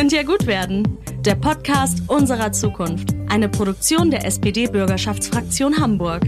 [0.00, 0.96] Könnt ja gut werden.
[1.26, 3.10] Der Podcast unserer Zukunft.
[3.28, 6.26] Eine Produktion der SPD-Bürgerschaftsfraktion Hamburg.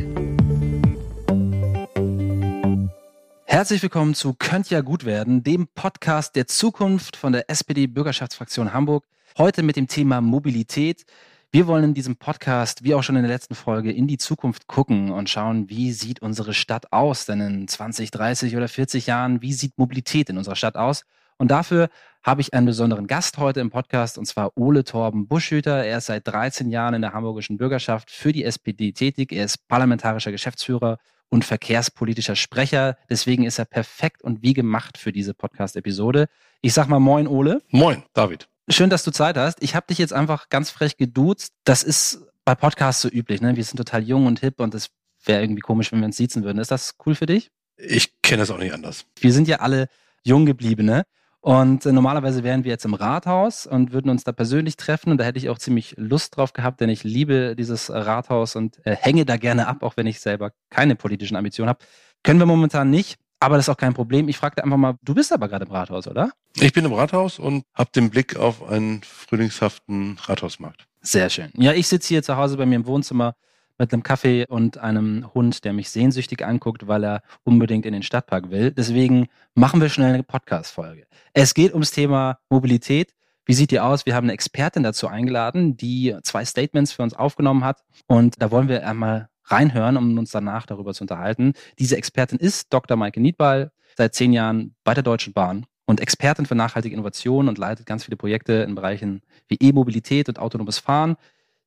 [3.47, 9.07] Herzlich willkommen zu Könnt ja gut werden, dem Podcast der Zukunft von der SPD-Bürgerschaftsfraktion Hamburg.
[9.39, 11.07] Heute mit dem Thema Mobilität.
[11.51, 14.67] Wir wollen in diesem Podcast, wie auch schon in der letzten Folge, in die Zukunft
[14.67, 17.25] gucken und schauen, wie sieht unsere Stadt aus?
[17.25, 21.07] Denn in 20, 30 oder 40 Jahren, wie sieht Mobilität in unserer Stadt aus?
[21.39, 21.89] Und dafür
[22.23, 25.85] habe ich einen besonderen Gast heute im Podcast, und zwar Ole Torben Buschhüter.
[25.85, 29.33] Er ist seit 13 Jahren in der hamburgischen Bürgerschaft für die SPD tätig.
[29.33, 30.99] Er ist parlamentarischer Geschäftsführer
[31.29, 32.97] und verkehrspolitischer Sprecher.
[33.11, 36.29] Deswegen ist er perfekt und wie gemacht für diese Podcast-Episode.
[36.61, 37.61] Ich sag mal Moin, Ole.
[37.71, 38.49] Moin, David.
[38.69, 39.61] Schön, dass du Zeit hast.
[39.61, 41.53] Ich habe dich jetzt einfach ganz frech geduzt.
[41.65, 43.41] Das ist bei Podcasts so üblich.
[43.41, 43.57] Ne?
[43.57, 44.91] Wir sind total jung und hip und es
[45.25, 46.59] wäre irgendwie komisch, wenn wir uns siezen würden.
[46.59, 47.51] Ist das cool für dich?
[47.77, 49.07] Ich kenne das auch nicht anders.
[49.19, 49.89] Wir sind ja alle
[50.23, 51.05] Junggebliebene.
[51.43, 55.11] Und äh, normalerweise wären wir jetzt im Rathaus und würden uns da persönlich treffen.
[55.11, 58.79] Und da hätte ich auch ziemlich Lust drauf gehabt, denn ich liebe dieses Rathaus und
[58.87, 61.85] äh, hänge da gerne ab, auch wenn ich selber keine politischen Ambitionen habe.
[62.23, 63.19] Können wir momentan nicht.
[63.41, 64.29] Aber das ist auch kein Problem.
[64.29, 66.31] Ich fragte einfach mal, du bist aber gerade im Rathaus, oder?
[66.55, 70.87] Ich bin im Rathaus und habe den Blick auf einen frühlingshaften Rathausmarkt.
[71.01, 71.51] Sehr schön.
[71.55, 73.35] Ja, ich sitze hier zu Hause bei mir im Wohnzimmer
[73.83, 78.05] mit einem Kaffee und einem Hund, der mich sehnsüchtig anguckt, weil er unbedingt in den
[78.05, 78.71] Stadtpark will.
[78.71, 81.05] Deswegen machen wir schnell eine Podcast-Folge.
[81.33, 83.13] Es geht ums Thema Mobilität.
[83.45, 84.07] Wie sieht die aus?
[84.07, 87.83] Wir haben eine Expertin dazu eingeladen, die zwei Statements für uns aufgenommen hat.
[88.07, 91.55] Und da wollen wir einmal reinhören, um uns danach darüber zu unterhalten.
[91.81, 92.97] Diese Expertin ist Dr.
[92.97, 97.59] Maike Niedball, seit zehn Jahren bei der Deutschen Bahn und Expertin für nachhaltige Innovation und
[97.59, 101.17] leitet ganz viele Projekte in Bereichen wie E-Mobilität und autonomes Fahren.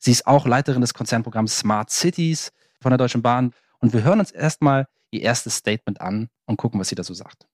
[0.06, 3.54] Sie ist auch Leiterin des Konzernprogramms Smart Cities von der Deutschen Bahn.
[3.80, 7.48] Und wir hören uns erstmal ihr erstes Statement an und gucken, was sie dazu sagt.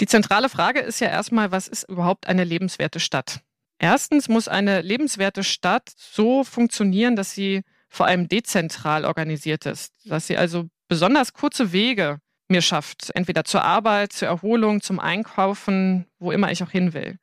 [0.00, 3.40] Die zentrale Frage ist ja erstmal, was ist überhaupt eine lebenswerte Stadt?
[3.80, 10.28] Erstens muss eine lebenswerte Stadt so funktionieren, dass sie vor allem dezentral organisiert ist, dass
[10.28, 16.30] sie also besonders kurze Wege mir schafft, entweder zur Arbeit, zur Erholung, zum Einkaufen, wo
[16.30, 17.18] immer ich auch hin will.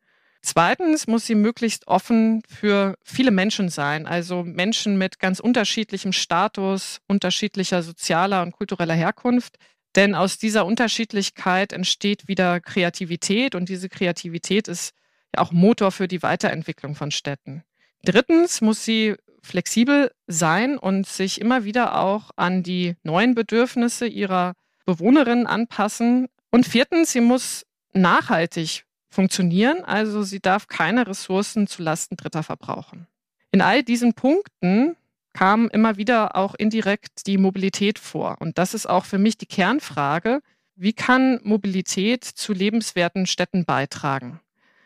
[0.48, 7.00] Zweitens muss sie möglichst offen für viele Menschen sein, also Menschen mit ganz unterschiedlichem Status,
[7.06, 9.58] unterschiedlicher sozialer und kultureller Herkunft.
[9.98, 14.94] Denn aus dieser Unterschiedlichkeit entsteht wieder Kreativität und diese Kreativität ist
[15.36, 17.64] auch Motor für die Weiterentwicklung von Städten.
[18.06, 24.54] Drittens muss sie flexibel sein und sich immer wieder auch an die neuen Bedürfnisse ihrer
[24.86, 26.30] Bewohnerinnen anpassen.
[26.52, 33.08] Und viertens, sie muss nachhaltig funktionieren, also sie darf keine Ressourcen zulasten Dritter verbrauchen.
[33.52, 34.96] In all diesen Punkten
[35.34, 38.38] kam immer wieder auch indirekt die Mobilität vor.
[38.40, 40.42] Und das ist auch für mich die Kernfrage,
[40.76, 44.40] wie kann Mobilität zu lebenswerten Städten beitragen?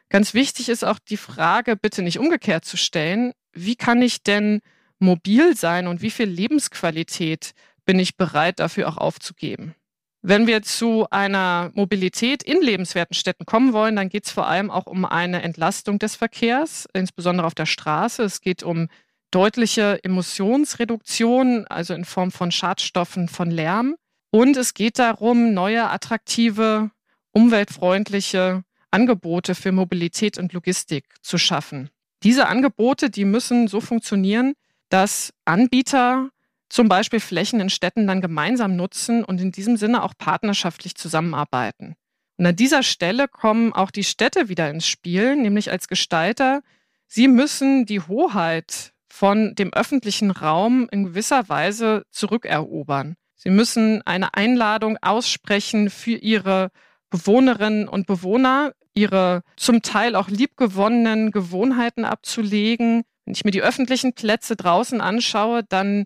[0.09, 4.61] Ganz wichtig ist auch die Frage, bitte nicht umgekehrt zu stellen, wie kann ich denn
[4.99, 7.53] mobil sein und wie viel Lebensqualität
[7.85, 9.75] bin ich bereit dafür auch aufzugeben?
[10.23, 14.69] Wenn wir zu einer Mobilität in lebenswerten Städten kommen wollen, dann geht es vor allem
[14.69, 18.21] auch um eine Entlastung des Verkehrs, insbesondere auf der Straße.
[18.21, 18.87] Es geht um
[19.31, 23.95] deutliche Emissionsreduktion, also in Form von Schadstoffen, von Lärm.
[24.29, 26.91] Und es geht darum, neue, attraktive,
[27.31, 31.89] umweltfreundliche Angebote für Mobilität und Logistik zu schaffen.
[32.23, 34.53] Diese Angebote, die müssen so funktionieren,
[34.89, 36.29] dass Anbieter
[36.71, 41.95] zum Beispiel Flächen in Städten dann gemeinsam nutzen und in diesem Sinne auch partnerschaftlich zusammenarbeiten.
[42.37, 46.61] Und an dieser Stelle kommen auch die Städte wieder ins Spiel, nämlich als Gestalter.
[47.07, 53.15] Sie müssen die Hoheit von dem öffentlichen Raum in gewisser Weise zurückerobern.
[53.35, 56.71] Sie müssen eine Einladung aussprechen für ihre
[57.09, 63.03] Bewohnerinnen und Bewohner, ihre zum Teil auch liebgewonnenen Gewohnheiten abzulegen.
[63.25, 66.05] Wenn ich mir die öffentlichen Plätze draußen anschaue, dann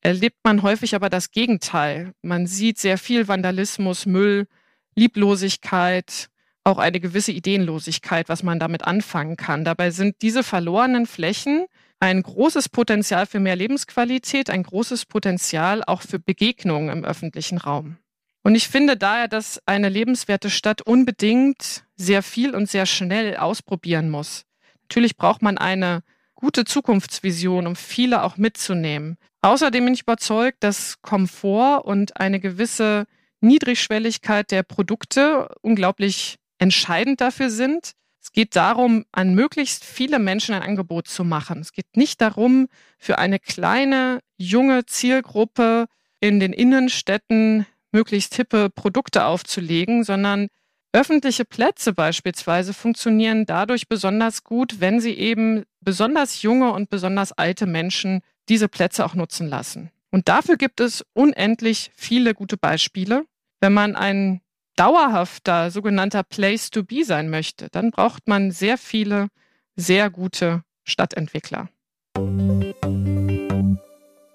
[0.00, 2.12] erlebt man häufig aber das Gegenteil.
[2.22, 4.46] Man sieht sehr viel Vandalismus, Müll,
[4.94, 6.28] Lieblosigkeit,
[6.64, 9.64] auch eine gewisse Ideenlosigkeit, was man damit anfangen kann.
[9.64, 11.66] Dabei sind diese verlorenen Flächen
[12.00, 17.98] ein großes Potenzial für mehr Lebensqualität, ein großes Potenzial auch für Begegnungen im öffentlichen Raum.
[18.42, 24.08] Und ich finde daher, dass eine lebenswerte Stadt unbedingt sehr viel und sehr schnell ausprobieren
[24.08, 24.46] muss.
[24.82, 26.02] Natürlich braucht man eine
[26.34, 29.18] gute Zukunftsvision, um viele auch mitzunehmen.
[29.42, 33.06] Außerdem bin ich überzeugt, dass Komfort und eine gewisse
[33.40, 37.92] Niedrigschwelligkeit der Produkte unglaublich entscheidend dafür sind.
[38.22, 41.60] Es geht darum, an möglichst viele Menschen ein Angebot zu machen.
[41.60, 45.86] Es geht nicht darum, für eine kleine, junge Zielgruppe
[46.20, 50.48] in den Innenstädten möglichst hippe Produkte aufzulegen, sondern
[50.92, 57.66] Öffentliche Plätze beispielsweise funktionieren dadurch besonders gut, wenn sie eben besonders junge und besonders alte
[57.66, 59.90] Menschen diese Plätze auch nutzen lassen.
[60.10, 63.24] Und dafür gibt es unendlich viele gute Beispiele.
[63.60, 64.40] Wenn man ein
[64.76, 69.28] dauerhafter sogenannter Place to be sein möchte, dann braucht man sehr viele,
[69.76, 71.68] sehr gute Stadtentwickler.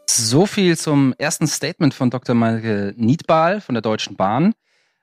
[0.08, 2.36] So viel zum ersten Statement von Dr.
[2.36, 4.54] Malke Niedbal von der Deutschen Bahn.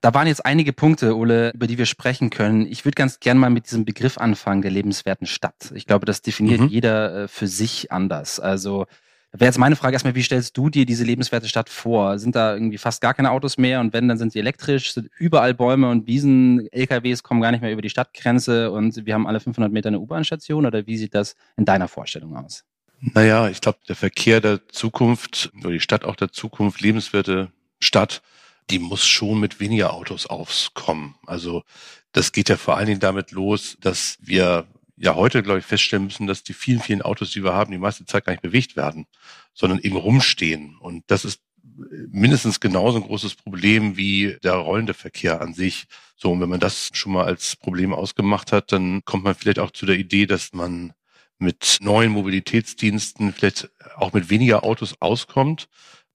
[0.02, 2.66] Da waren jetzt einige Punkte, Ole, über die wir sprechen können.
[2.66, 5.72] Ich würde ganz gern mal mit diesem Begriff anfangen, der lebenswerten Stadt.
[5.76, 6.66] Ich glaube, das definiert mhm.
[6.66, 8.40] jeder äh, für sich anders.
[8.40, 8.86] Also
[9.30, 12.18] wäre jetzt meine Frage erstmal, wie stellst du dir diese lebenswerte Stadt vor?
[12.18, 15.08] Sind da irgendwie fast gar keine Autos mehr und wenn, dann sind sie elektrisch, sind
[15.20, 19.28] überall Bäume und Wiesen, LKWs kommen gar nicht mehr über die Stadtgrenze und wir haben
[19.28, 22.64] alle 500 Meter eine U-Bahn-Station oder wie sieht das in deiner Vorstellung aus?
[22.98, 28.20] Naja, ich glaube, der Verkehr der Zukunft oder die Stadt auch der Zukunft, lebenswerte Stadt,
[28.70, 31.14] die muss schon mit weniger Autos auskommen.
[31.26, 31.62] Also
[32.12, 34.66] das geht ja vor allen Dingen damit los, dass wir
[34.96, 37.78] ja heute, glaube ich, feststellen müssen, dass die vielen, vielen Autos, die wir haben, die
[37.78, 39.06] meiste Zeit gar nicht bewegt werden,
[39.52, 40.76] sondern eben rumstehen.
[40.78, 41.40] Und das ist
[42.10, 45.86] mindestens genauso ein großes Problem wie der rollende Verkehr an sich.
[46.16, 49.58] So, und wenn man das schon mal als Problem ausgemacht hat, dann kommt man vielleicht
[49.58, 50.92] auch zu der Idee, dass man
[51.38, 55.68] mit neuen Mobilitätsdiensten vielleicht auch mit weniger Autos auskommt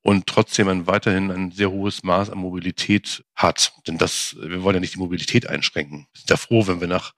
[0.07, 3.73] und trotzdem ein weiterhin ein sehr hohes Maß an Mobilität hat.
[3.87, 6.07] Denn das, wir wollen ja nicht die Mobilität einschränken.
[6.13, 7.11] Wir sind ja froh, wenn wir nach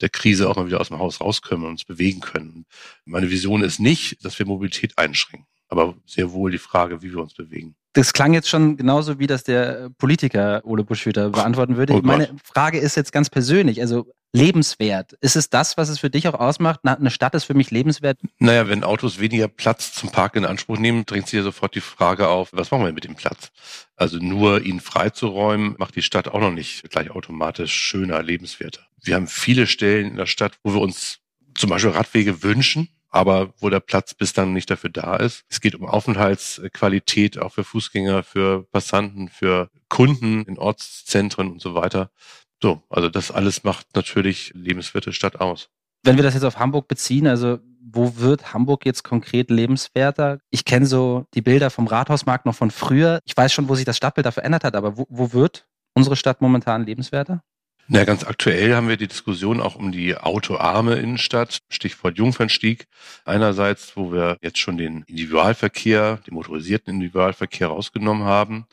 [0.00, 2.64] der Krise auch mal wieder aus dem Haus rauskommen und uns bewegen können.
[3.04, 7.18] Meine Vision ist nicht, dass wir Mobilität einschränken, aber sehr wohl die Frage, wie wir
[7.18, 7.74] uns bewegen.
[7.94, 11.94] Das klang jetzt schon genauso, wie das der Politiker Ole Buschhüter beantworten würde.
[11.94, 13.80] Oh Meine Frage ist jetzt ganz persönlich.
[13.80, 15.14] Also lebenswert.
[15.20, 16.80] Ist es das, was es für dich auch ausmacht?
[16.84, 18.18] Eine Stadt ist für mich lebenswert?
[18.38, 21.80] Naja, wenn Autos weniger Platz zum Parken in Anspruch nehmen, drängt sich ja sofort die
[21.80, 23.50] Frage auf, was machen wir mit dem Platz?
[23.96, 28.82] Also nur ihn freizuräumen, macht die Stadt auch noch nicht gleich automatisch schöner, lebenswerter.
[29.02, 31.18] Wir haben viele Stellen in der Stadt, wo wir uns
[31.54, 35.44] zum Beispiel Radwege wünschen, aber wo der Platz bis dann nicht dafür da ist.
[35.48, 41.74] Es geht um Aufenthaltsqualität, auch für Fußgänger, für Passanten, für Kunden in Ortszentren und so
[41.74, 42.10] weiter.
[42.62, 45.68] So, also das alles macht natürlich lebenswerte Stadt aus.
[46.02, 47.58] Wenn wir das jetzt auf Hamburg beziehen, also
[47.88, 50.38] wo wird Hamburg jetzt konkret lebenswerter?
[50.50, 53.20] Ich kenne so die Bilder vom Rathausmarkt noch von früher.
[53.24, 56.16] Ich weiß schon, wo sich das Stadtbild da verändert hat, aber wo, wo wird unsere
[56.16, 57.42] Stadt momentan lebenswerter?
[57.88, 62.86] Na, ganz aktuell haben wir die Diskussion auch um die autoarme Innenstadt, Stichwort Jungfernstieg.
[63.24, 68.66] Einerseits, wo wir jetzt schon den Individualverkehr, den motorisierten Individualverkehr rausgenommen haben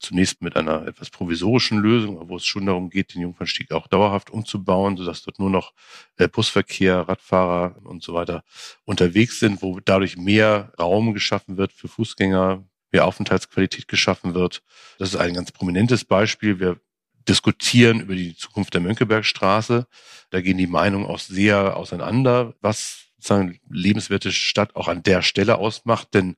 [0.00, 4.30] zunächst mit einer etwas provisorischen Lösung, wo es schon darum geht, den Jungfernstieg auch dauerhaft
[4.30, 5.72] umzubauen, sodass dort nur noch
[6.16, 8.42] äh, Busverkehr, Radfahrer und so weiter
[8.84, 14.62] unterwegs sind, wo dadurch mehr Raum geschaffen wird für Fußgänger, mehr Aufenthaltsqualität geschaffen wird.
[14.98, 16.58] Das ist ein ganz prominentes Beispiel.
[16.58, 16.80] Wir
[17.28, 19.86] diskutieren über die Zukunft der Mönckebergstraße.
[20.30, 25.58] Da gehen die Meinungen auch sehr auseinander, was sozusagen lebenswerte Stadt auch an der Stelle
[25.58, 26.14] ausmacht.
[26.14, 26.36] Denn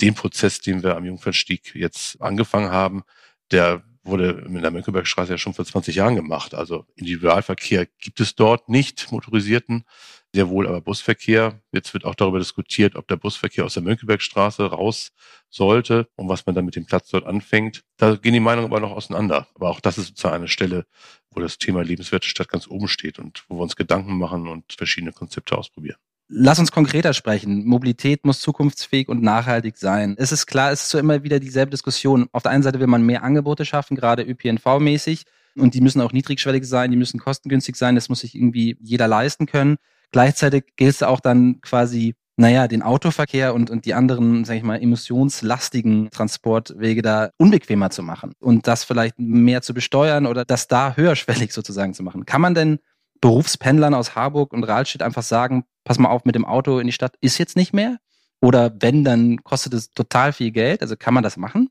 [0.00, 3.02] den Prozess, den wir am Jungfernstieg jetzt angefangen haben,
[3.50, 6.54] der wurde in der Mönckebergstraße ja schon vor 20 Jahren gemacht.
[6.54, 9.84] Also Individualverkehr gibt es dort nicht, motorisierten,
[10.32, 11.60] sehr wohl aber Busverkehr.
[11.72, 15.12] Jetzt wird auch darüber diskutiert, ob der Busverkehr aus der Mönckebergstraße raus
[15.48, 17.82] sollte und was man dann mit dem Platz dort anfängt.
[17.96, 19.48] Da gehen die Meinungen aber noch auseinander.
[19.54, 20.86] Aber auch das ist sozusagen eine Stelle,
[21.30, 24.72] wo das Thema lebenswerte Stadt ganz oben steht und wo wir uns Gedanken machen und
[24.72, 25.98] verschiedene Konzepte ausprobieren.
[26.28, 27.64] Lass uns konkreter sprechen.
[27.66, 30.16] Mobilität muss zukunftsfähig und nachhaltig sein.
[30.18, 32.28] Es ist klar, es ist so immer wieder dieselbe Diskussion.
[32.32, 35.22] Auf der einen Seite will man mehr Angebote schaffen, gerade ÖPNV-mäßig.
[35.56, 37.94] Und die müssen auch niedrigschwellig sein, die müssen kostengünstig sein.
[37.94, 39.76] Das muss sich irgendwie jeder leisten können.
[40.10, 44.62] Gleichzeitig gilt es auch dann quasi, naja, den Autoverkehr und, und die anderen, sag ich
[44.64, 50.66] mal, emissionslastigen Transportwege da unbequemer zu machen und das vielleicht mehr zu besteuern oder das
[50.66, 52.26] da höherschwellig sozusagen zu machen.
[52.26, 52.80] Kann man denn
[53.20, 56.92] Berufspendlern aus Harburg und Rahlstedt einfach sagen, pass mal auf mit dem Auto in die
[56.92, 57.98] Stadt, ist jetzt nicht mehr?
[58.40, 60.82] Oder wenn, dann kostet es total viel Geld.
[60.82, 61.70] Also kann man das machen?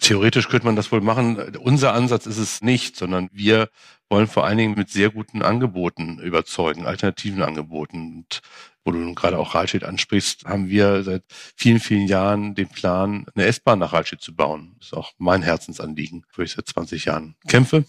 [0.00, 1.56] Theoretisch könnte man das wohl machen.
[1.58, 3.68] Unser Ansatz ist es nicht, sondern wir
[4.08, 8.16] wollen vor allen Dingen mit sehr guten Angeboten überzeugen, alternativen Angeboten.
[8.16, 8.40] Und
[8.84, 11.24] wo du nun gerade auch Rahlstedt ansprichst, haben wir seit
[11.56, 14.76] vielen, vielen Jahren den Plan, eine S-Bahn nach Rahlstedt zu bauen.
[14.78, 17.84] Das ist auch mein Herzensanliegen, wo ich seit 20 Jahren kämpfe.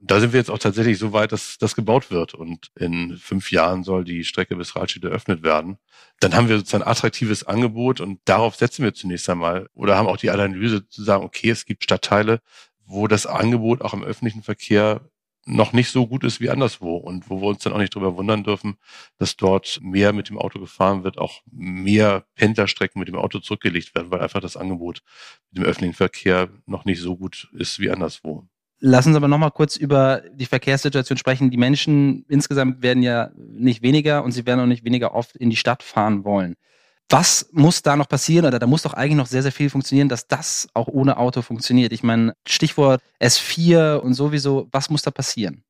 [0.00, 2.34] Da sind wir jetzt auch tatsächlich so weit, dass das gebaut wird.
[2.34, 5.78] Und in fünf Jahren soll die Strecke bis Rahlstedt eröffnet werden.
[6.20, 10.08] Dann haben wir sozusagen ein attraktives Angebot und darauf setzen wir zunächst einmal oder haben
[10.08, 12.40] auch die Analyse zu sagen, okay, es gibt Stadtteile,
[12.86, 15.08] wo das Angebot auch im öffentlichen Verkehr
[15.46, 18.16] noch nicht so gut ist wie anderswo und wo wir uns dann auch nicht darüber
[18.16, 18.76] wundern dürfen,
[19.18, 23.94] dass dort mehr mit dem Auto gefahren wird, auch mehr Pendlerstrecken mit dem Auto zurückgelegt
[23.94, 25.02] werden, weil einfach das Angebot
[25.50, 28.46] mit dem öffentlichen Verkehr noch nicht so gut ist wie anderswo.
[28.80, 31.50] Lass uns aber nochmal kurz über die Verkehrssituation sprechen.
[31.50, 35.48] Die Menschen insgesamt werden ja nicht weniger und sie werden auch nicht weniger oft in
[35.48, 36.56] die Stadt fahren wollen.
[37.08, 40.08] Was muss da noch passieren oder da muss doch eigentlich noch sehr, sehr viel funktionieren,
[40.08, 41.92] dass das auch ohne Auto funktioniert?
[41.92, 45.62] Ich meine, Stichwort S4 und sowieso, was muss da passieren?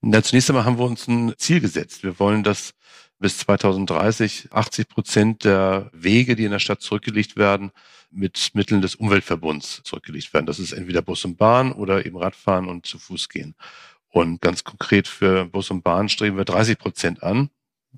[0.00, 2.02] Na, zunächst einmal haben wir uns ein Ziel gesetzt.
[2.02, 2.74] Wir wollen, dass
[3.20, 7.70] bis 2030 80 Prozent der Wege, die in der Stadt zurückgelegt werden,
[8.10, 10.46] mit Mitteln des Umweltverbunds zurückgelegt werden.
[10.46, 13.54] Das ist entweder Bus und Bahn oder eben Radfahren und zu Fuß gehen.
[14.10, 17.48] Und ganz konkret für Bus und Bahn streben wir 30 Prozent an,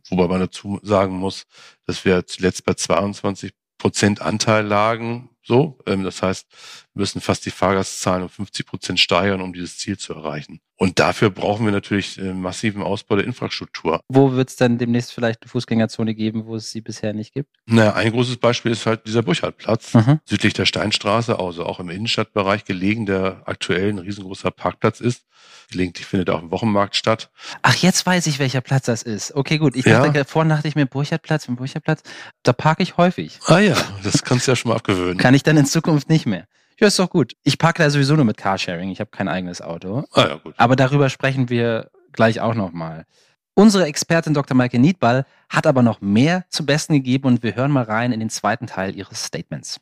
[0.09, 1.45] wobei man dazu sagen muss,
[1.87, 5.31] dass wir zuletzt bei 22 Prozent Anteil lagen.
[5.43, 6.47] So, ähm, das heißt,
[6.95, 10.61] müssen fast die Fahrgastzahlen um 50 Prozent steigern, um dieses Ziel zu erreichen.
[10.77, 14.01] Und dafür brauchen wir natürlich äh, massiven Ausbau der Infrastruktur.
[14.09, 17.51] Wo wird es dann demnächst vielleicht eine Fußgängerzone geben, wo es sie bisher nicht gibt?
[17.67, 20.21] Naja, ein großes Beispiel ist halt dieser Burchardplatz, mhm.
[20.25, 25.25] südlich der Steinstraße, also auch im Innenstadtbereich gelegen, der aktuell ein riesengroßer Parkplatz ist.
[25.71, 27.31] Gelegentlich findet auch ein Wochenmarkt statt.
[27.63, 29.35] Ach, jetzt weiß ich, welcher Platz das ist.
[29.35, 29.77] Okay, gut.
[29.77, 30.25] Ich dachte, ja.
[30.25, 32.03] vorhin dachte ich mir, Burchardplatz, im Burchardplatz,
[32.43, 33.39] da parke ich häufig.
[33.47, 35.19] Ah ja, das kannst du ja schon mal abgewöhnen.
[35.19, 36.47] Kann ich dann in Zukunft nicht mehr.
[36.81, 37.35] Ja, ist doch gut.
[37.45, 38.91] Ich parke da sowieso nur mit Carsharing.
[38.91, 40.05] Ich habe kein eigenes Auto.
[40.13, 40.55] Ah, ja, gut.
[40.57, 43.07] Aber darüber sprechen wir gleich auch nochmal.
[43.55, 44.57] Unsere Expertin Dr.
[44.57, 48.19] Maike Niedball hat aber noch mehr zum Besten gegeben und wir hören mal rein in
[48.19, 49.81] den zweiten Teil ihres Statements.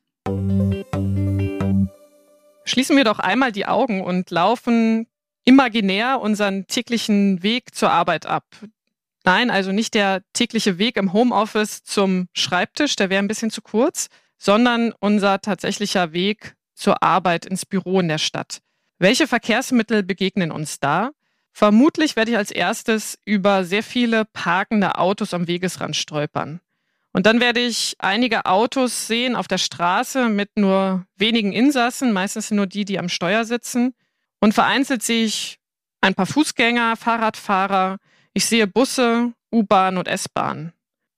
[2.65, 5.07] Schließen wir doch einmal die Augen und laufen
[5.45, 8.45] imaginär unseren täglichen Weg zur Arbeit ab.
[9.25, 13.63] Nein, also nicht der tägliche Weg im Homeoffice zum Schreibtisch, der wäre ein bisschen zu
[13.63, 18.61] kurz, sondern unser tatsächlicher Weg zur Arbeit ins Büro in der Stadt.
[18.99, 21.11] Welche Verkehrsmittel begegnen uns da?
[21.53, 26.61] Vermutlich werde ich als erstes über sehr viele parkende Autos am Wegesrand stolpern.
[27.13, 32.51] Und dann werde ich einige Autos sehen auf der Straße mit nur wenigen Insassen, meistens
[32.51, 33.95] nur die, die am Steuer sitzen.
[34.41, 35.59] Und vereinzelt sehe ich
[36.01, 37.99] ein paar Fußgänger, Fahrradfahrer,
[38.33, 40.73] ich sehe Busse, U-Bahn und S-Bahn.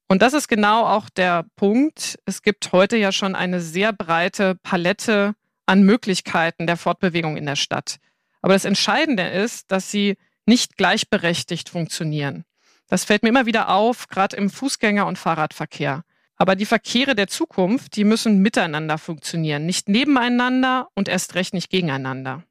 [0.08, 2.18] Und das ist genau auch der Punkt.
[2.26, 5.34] Es gibt heute ja schon eine sehr breite Palette
[5.66, 7.96] an Möglichkeiten der Fortbewegung in der Stadt.
[8.42, 10.16] Aber das Entscheidende ist, dass sie
[10.46, 12.44] nicht gleichberechtigt funktionieren.
[12.88, 16.04] Das fällt mir immer wieder auf, gerade im Fußgänger- und Fahrradverkehr.
[16.36, 21.70] Aber die Verkehre der Zukunft, die müssen miteinander funktionieren, nicht nebeneinander und erst recht nicht
[21.70, 22.42] gegeneinander.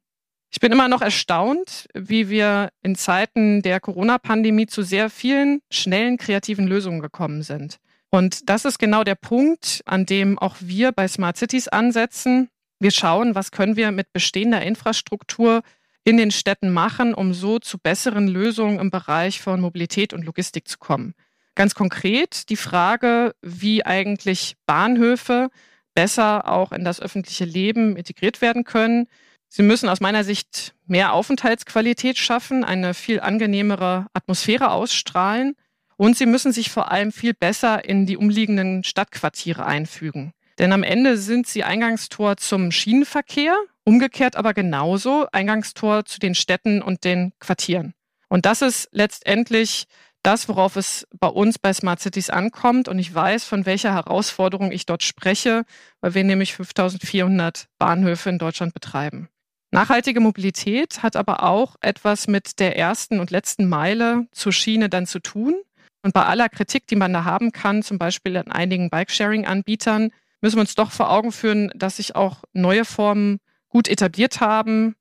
[0.49, 6.17] Ich bin immer noch erstaunt, wie wir in Zeiten der Corona-Pandemie zu sehr vielen schnellen
[6.17, 7.79] kreativen Lösungen gekommen sind.
[8.11, 12.49] Und das ist genau der Punkt, an dem auch wir bei Smart Cities ansetzen.
[12.83, 15.61] Wir schauen, was können wir mit bestehender Infrastruktur
[16.03, 20.67] in den Städten machen, um so zu besseren Lösungen im Bereich von Mobilität und Logistik
[20.67, 21.13] zu kommen.
[21.55, 25.49] Ganz konkret die Frage, wie eigentlich Bahnhöfe
[25.95, 29.07] besser auch in das öffentliche Leben integriert werden können.
[29.47, 35.55] Sie müssen aus meiner Sicht mehr Aufenthaltsqualität schaffen, eine viel angenehmere Atmosphäre ausstrahlen
[35.95, 40.33] und sie müssen sich vor allem viel besser in die umliegenden Stadtquartiere einfügen.
[40.59, 46.81] Denn am Ende sind sie Eingangstor zum Schienenverkehr, umgekehrt aber genauso Eingangstor zu den Städten
[46.81, 47.93] und den Quartieren.
[48.29, 49.85] Und das ist letztendlich
[50.23, 52.87] das, worauf es bei uns bei Smart Cities ankommt.
[52.87, 55.65] Und ich weiß, von welcher Herausforderung ich dort spreche,
[56.01, 59.29] weil wir nämlich 5400 Bahnhöfe in Deutschland betreiben.
[59.71, 65.07] Nachhaltige Mobilität hat aber auch etwas mit der ersten und letzten Meile zur Schiene dann
[65.07, 65.55] zu tun.
[66.03, 70.11] Und bei aller Kritik, die man da haben kann, zum Beispiel an einigen Bikesharing-Anbietern,
[70.43, 74.95] müssen wir uns doch vor Augen führen, dass sich auch neue Formen gut etabliert haben,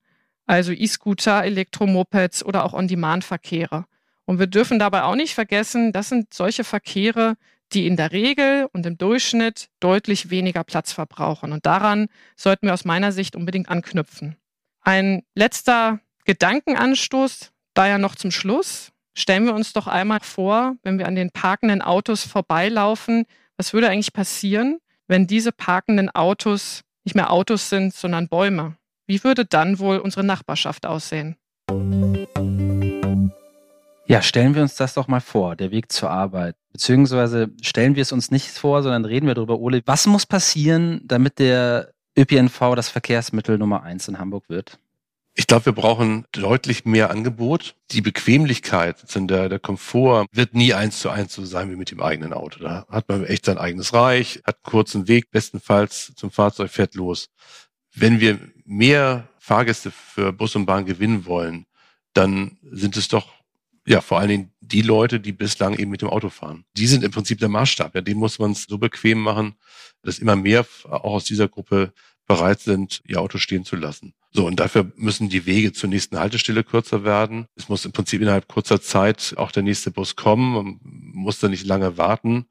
[0.46, 3.84] also E-Scooter, Elektromopeds oder auch On-Demand-Verkehre.
[4.24, 7.34] Und wir dürfen dabei auch nicht vergessen, das sind solche Verkehre,
[7.72, 11.52] die in der Regel und im Durchschnitt deutlich weniger Platz verbrauchen.
[11.52, 12.06] Und daran
[12.36, 14.36] sollten wir aus meiner Sicht unbedingt anknüpfen.
[14.82, 18.92] Ein letzter Gedankenanstoß, da ja noch zum Schluss.
[19.14, 23.24] Stellen wir uns doch einmal vor, wenn wir an den parkenden Autos vorbeilaufen,
[23.56, 24.78] was würde eigentlich passieren,
[25.08, 28.76] wenn diese parkenden Autos nicht mehr Autos sind, sondern Bäume?
[29.06, 31.36] Wie würde dann wohl unsere Nachbarschaft aussehen?
[34.06, 36.56] Ja, stellen wir uns das doch mal vor, der Weg zur Arbeit.
[36.72, 39.82] Beziehungsweise stellen wir es uns nicht vor, sondern reden wir darüber, Ole.
[39.86, 44.78] Was muss passieren, damit der ÖPNV das Verkehrsmittel Nummer eins in Hamburg wird?
[45.34, 47.74] Ich glaube, wir brauchen deutlich mehr Angebot.
[47.90, 52.02] Die Bequemlichkeit, der, der Komfort wird nie eins zu eins so sein wie mit dem
[52.02, 52.60] eigenen Auto.
[52.60, 56.94] Da hat man echt sein eigenes Reich, hat einen kurzen Weg, bestenfalls zum Fahrzeug fährt
[56.94, 57.28] los.
[57.94, 61.64] Wenn wir mehr Fahrgäste für Bus und Bahn gewinnen wollen,
[62.12, 63.32] dann sind es doch
[63.86, 66.64] ja, vor allen Dingen die Leute, die bislang eben mit dem Auto fahren.
[66.76, 67.94] Die sind im Prinzip der Maßstab.
[67.94, 69.56] Ja, den muss man es so bequem machen,
[70.02, 71.92] dass immer mehr auch aus dieser Gruppe
[72.26, 74.14] bereit sind, ihr Auto stehen zu lassen.
[74.30, 77.46] So, und dafür müssen die Wege zur nächsten Haltestelle kürzer werden.
[77.54, 80.54] Es muss im Prinzip innerhalb kurzer Zeit auch der nächste Bus kommen.
[80.54, 82.46] Man muss da nicht lange warten.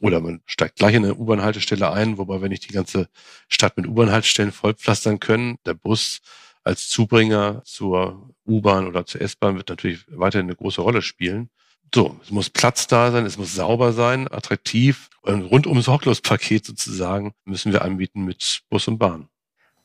[0.00, 3.08] Oder man steigt gleich in eine U-Bahn-Haltestelle ein, wobei wir nicht die ganze
[3.48, 5.58] Stadt mit U-Bahn-Haltestellen vollpflastern können.
[5.66, 6.20] Der Bus
[6.62, 11.50] als Zubringer zur U-Bahn oder zur S-Bahn wird natürlich weiterhin eine große Rolle spielen.
[11.94, 15.08] So, es muss Platz da sein, es muss sauber sein, attraktiv.
[15.24, 19.28] Ein rundum sorglos Paket sozusagen müssen wir anbieten mit Bus und Bahn.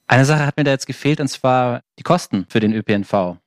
[0.07, 3.37] Eine Sache hat mir da jetzt gefehlt, und zwar die Kosten für den ÖPNV.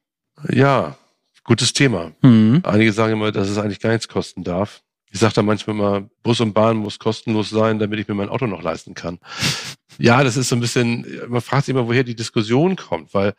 [0.50, 0.96] Ja,
[1.44, 2.12] gutes Thema.
[2.22, 2.62] Mhm.
[2.64, 4.82] Einige sagen immer, dass es eigentlich gar nichts kosten darf.
[5.10, 8.28] Ich sage da manchmal immer, Bus und Bahn muss kostenlos sein, damit ich mir mein
[8.28, 9.18] Auto noch leisten kann.
[9.98, 13.34] Ja, das ist so ein bisschen, man fragt sich immer, woher die Diskussion kommt, weil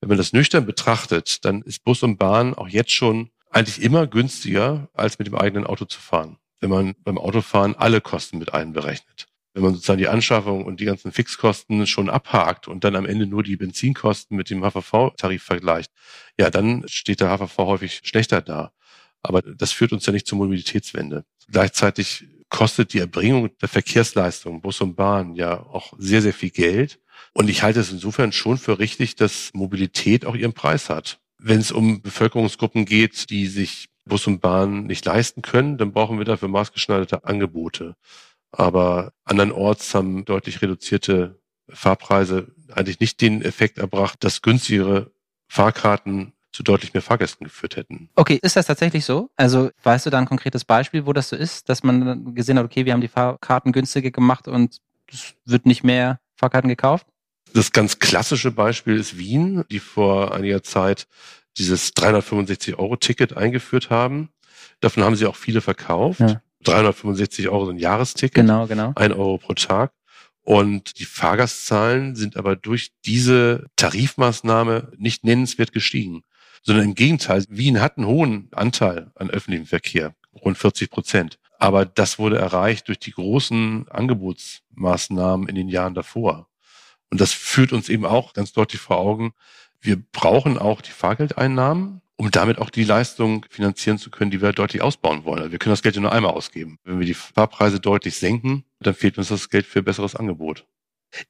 [0.00, 4.06] wenn man das nüchtern betrachtet, dann ist Bus und Bahn auch jetzt schon eigentlich immer
[4.06, 6.38] günstiger, als mit dem eigenen Auto zu fahren.
[6.60, 9.26] Wenn man beim Autofahren alle Kosten mit einberechnet.
[9.54, 13.26] Wenn man sozusagen die Anschaffung und die ganzen Fixkosten schon abhakt und dann am Ende
[13.26, 15.92] nur die Benzinkosten mit dem HVV-Tarif vergleicht,
[16.38, 18.72] ja, dann steht der HVV häufig schlechter da.
[19.22, 21.24] Aber das führt uns ja nicht zur Mobilitätswende.
[21.48, 27.00] Gleichzeitig kostet die Erbringung der Verkehrsleistung, Bus und Bahn, ja auch sehr, sehr viel Geld.
[27.34, 31.21] Und ich halte es insofern schon für richtig, dass Mobilität auch ihren Preis hat.
[31.42, 36.18] Wenn es um Bevölkerungsgruppen geht, die sich Bus und Bahn nicht leisten können, dann brauchen
[36.18, 37.94] wir dafür maßgeschneiderte Angebote.
[38.50, 45.10] Aber andernorts haben deutlich reduzierte Fahrpreise eigentlich nicht den Effekt erbracht, dass günstigere
[45.48, 48.10] Fahrkarten zu deutlich mehr Fahrgästen geführt hätten.
[48.14, 49.30] Okay, ist das tatsächlich so?
[49.36, 52.64] Also weißt du da ein konkretes Beispiel, wo das so ist, dass man gesehen hat,
[52.64, 54.76] okay, wir haben die Fahrkarten günstiger gemacht und
[55.10, 57.06] es wird nicht mehr Fahrkarten gekauft?
[57.54, 61.06] Das ganz klassische Beispiel ist Wien, die vor einiger Zeit
[61.58, 64.30] dieses 365-Euro-Ticket eingeführt haben.
[64.80, 66.20] Davon haben sie auch viele verkauft.
[66.20, 66.40] Ja.
[66.64, 68.34] 365 Euro sind Jahresticket.
[68.34, 68.92] Genau, genau.
[68.94, 69.92] Ein Euro pro Tag.
[70.44, 76.24] Und die Fahrgastzahlen sind aber durch diese Tarifmaßnahme nicht nennenswert gestiegen
[76.62, 81.38] sondern im Gegenteil, Wien hat einen hohen Anteil an öffentlichem Verkehr, rund 40 Prozent.
[81.58, 86.48] Aber das wurde erreicht durch die großen Angebotsmaßnahmen in den Jahren davor.
[87.12, 89.34] Und das führt uns eben auch ganz deutlich vor Augen,
[89.82, 94.52] wir brauchen auch die Fahrgeldeinnahmen, um damit auch die Leistung finanzieren zu können, die wir
[94.52, 95.40] deutlich ausbauen wollen.
[95.40, 96.78] Also wir können das Geld ja nur einmal ausgeben.
[96.84, 100.64] Wenn wir die Fahrpreise deutlich senken, dann fehlt uns das Geld für besseres Angebot.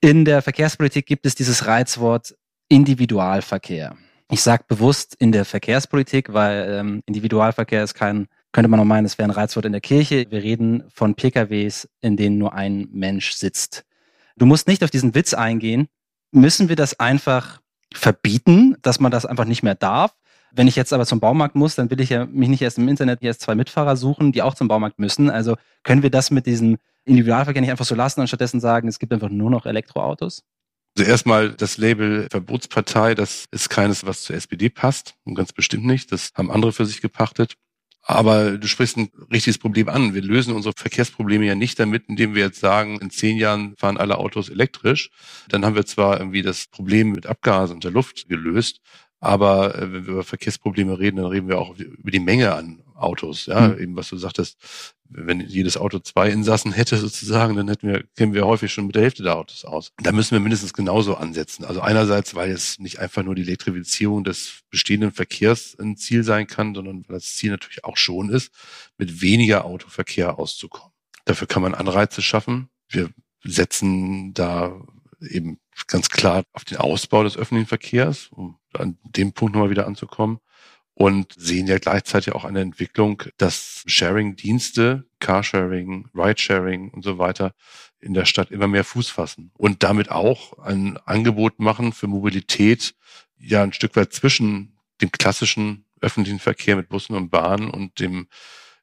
[0.01, 2.37] In der Verkehrspolitik gibt es dieses Reizwort
[2.69, 3.97] Individualverkehr.
[4.31, 9.07] Ich sage bewusst in der Verkehrspolitik, weil ähm, Individualverkehr ist kein, könnte man noch meinen,
[9.07, 10.27] es wäre ein Reizwort in der Kirche.
[10.31, 13.85] Wir reden von PKWs, in denen nur ein Mensch sitzt.
[14.37, 15.89] Du musst nicht auf diesen Witz eingehen.
[16.31, 17.61] Müssen wir das einfach
[17.93, 20.15] verbieten, dass man das einfach nicht mehr darf?
[20.55, 22.89] Wenn ich jetzt aber zum Baumarkt muss, dann will ich ja mich nicht erst im
[22.89, 25.31] Internet erst zwei Mitfahrer suchen, die auch zum Baumarkt müssen.
[25.31, 28.99] Also können wir das mit diesem Individualverkehr nicht einfach so lassen und stattdessen sagen, es
[28.99, 30.45] gibt einfach nur noch Elektroautos?
[30.97, 35.15] Also erstmal das Label Verbotspartei, das ist keines, was zur SPD passt.
[35.25, 36.13] Und ganz bestimmt nicht.
[36.13, 37.55] Das haben andere für sich gepachtet.
[38.03, 40.13] Aber du sprichst ein richtiges Problem an.
[40.13, 43.97] Wir lösen unsere Verkehrsprobleme ja nicht damit, indem wir jetzt sagen, in zehn Jahren fahren
[43.97, 45.11] alle Autos elektrisch.
[45.49, 48.81] Dann haben wir zwar irgendwie das Problem mit Abgasen und der Luft gelöst,
[49.21, 52.82] aber äh, wenn wir über Verkehrsprobleme reden, dann reden wir auch über die Menge an
[52.97, 53.47] Autos.
[53.47, 53.79] Ja, mhm.
[53.79, 54.59] eben was du sagtest,
[55.09, 58.95] wenn jedes Auto zwei Insassen hätte sozusagen, dann hätten wir, kämen wir häufig schon mit
[58.95, 59.93] der Hälfte der Autos aus.
[59.99, 61.65] Da müssen wir mindestens genauso ansetzen.
[61.65, 66.47] Also einerseits, weil es nicht einfach nur die Elektrifizierung des bestehenden Verkehrs ein Ziel sein
[66.47, 68.53] kann, sondern weil das Ziel natürlich auch schon ist,
[68.97, 70.93] mit weniger Autoverkehr auszukommen.
[71.25, 72.69] Dafür kann man Anreize schaffen.
[72.89, 73.11] Wir
[73.45, 74.81] setzen da
[75.21, 79.87] eben ganz klar auf den Ausbau des öffentlichen Verkehrs, um an dem Punkt nochmal wieder
[79.87, 80.39] anzukommen.
[80.95, 87.55] Und sehen ja gleichzeitig auch eine Entwicklung, dass Sharing-Dienste, Carsharing, Ridesharing und so weiter
[87.99, 92.95] in der Stadt immer mehr Fuß fassen und damit auch ein Angebot machen für Mobilität,
[93.39, 98.29] ja ein Stück weit zwischen dem klassischen öffentlichen Verkehr mit Bussen und Bahnen und dem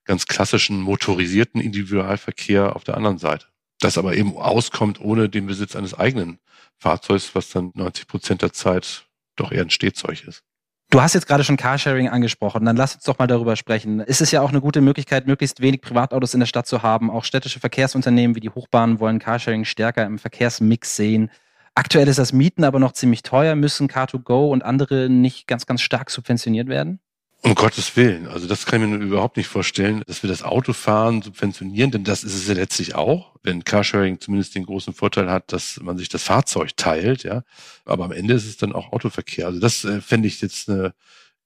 [0.06, 3.48] ganz klassischen motorisierten Individualverkehr auf der anderen Seite.
[3.80, 6.40] Das aber eben auskommt ohne den Besitz eines eigenen
[6.78, 10.44] Fahrzeugs, was dann 90 Prozent der Zeit doch eher ein Stehzeug ist.
[10.92, 14.00] Du hast jetzt gerade schon Carsharing angesprochen, dann lass uns doch mal darüber sprechen.
[14.00, 17.12] Ist es ja auch eine gute Möglichkeit, möglichst wenig Privatautos in der Stadt zu haben.
[17.12, 21.30] Auch städtische Verkehrsunternehmen wie die Hochbahnen wollen Carsharing stärker im Verkehrsmix sehen.
[21.76, 23.54] Aktuell ist das Mieten aber noch ziemlich teuer.
[23.54, 27.00] Müssen Car2Go und andere nicht ganz, ganz stark subventioniert werden?
[27.42, 28.28] Um Gottes Willen.
[28.28, 32.24] Also das kann ich mir überhaupt nicht vorstellen, dass wir das Autofahren subventionieren, denn das
[32.24, 36.10] ist es ja letztlich auch, wenn Carsharing zumindest den großen Vorteil hat, dass man sich
[36.10, 37.44] das Fahrzeug teilt, ja.
[37.86, 39.48] Aber am Ende ist es dann auch Autoverkehr.
[39.48, 40.94] Also das äh, fände ich jetzt eine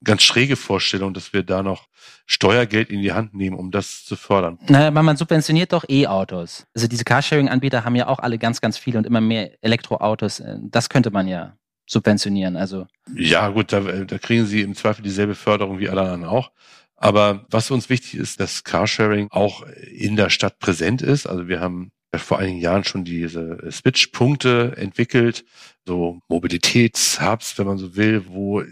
[0.02, 1.86] ganz schräge Vorstellung, dass wir da noch
[2.26, 4.58] Steuergeld in die Hand nehmen, um das zu fördern.
[4.68, 6.66] Naja, man subventioniert doch E-Autos.
[6.74, 10.42] Also diese Carsharing-Anbieter haben ja auch alle ganz, ganz viele und immer mehr Elektroautos.
[10.60, 12.56] Das könnte man ja subventionieren.
[12.56, 16.50] Also ja, gut, da, da kriegen sie im Zweifel dieselbe Förderung wie alle anderen auch.
[16.96, 21.26] Aber was uns wichtig ist, dass Carsharing auch in der Stadt präsent ist.
[21.26, 25.44] Also wir haben vor einigen Jahren schon diese Switch-Punkte entwickelt,
[25.84, 28.62] so Mobilitätshubs, wenn man so will, wo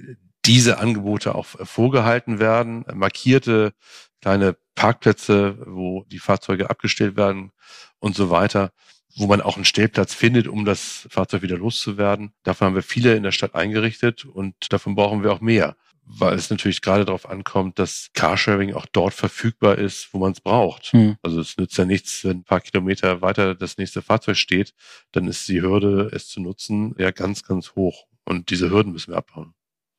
[0.45, 3.73] diese Angebote auch vorgehalten werden, markierte
[4.21, 7.53] kleine Parkplätze, wo die Fahrzeuge abgestellt werden
[7.99, 8.73] und so weiter,
[9.17, 12.33] wo man auch einen Stellplatz findet, um das Fahrzeug wieder loszuwerden.
[12.43, 16.35] Davon haben wir viele in der Stadt eingerichtet und davon brauchen wir auch mehr, weil
[16.35, 20.87] es natürlich gerade darauf ankommt, dass Carsharing auch dort verfügbar ist, wo man es braucht.
[20.93, 21.17] Hm.
[21.23, 24.73] Also es nützt ja nichts, wenn ein paar Kilometer weiter das nächste Fahrzeug steht,
[25.13, 28.07] dann ist die Hürde, es zu nutzen, ja ganz, ganz hoch.
[28.25, 29.55] Und diese Hürden müssen wir abbauen.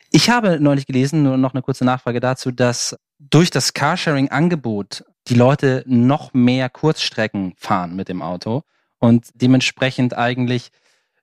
[0.09, 5.33] Ich habe neulich gelesen, nur noch eine kurze Nachfrage dazu, dass durch das Carsharing-Angebot die
[5.35, 8.63] Leute noch mehr Kurzstrecken fahren mit dem Auto
[9.03, 10.71] und dementsprechend eigentlich